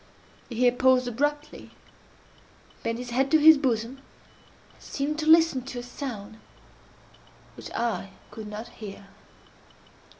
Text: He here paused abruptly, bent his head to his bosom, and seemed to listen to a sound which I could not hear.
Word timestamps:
He 0.49 0.55
here 0.55 0.71
paused 0.71 1.07
abruptly, 1.07 1.75
bent 2.81 2.97
his 2.97 3.11
head 3.11 3.29
to 3.29 3.37
his 3.37 3.55
bosom, 3.55 4.01
and 4.73 4.81
seemed 4.81 5.19
to 5.19 5.27
listen 5.27 5.61
to 5.65 5.77
a 5.77 5.83
sound 5.83 6.39
which 7.55 7.69
I 7.75 8.09
could 8.31 8.47
not 8.47 8.67
hear. 8.69 9.09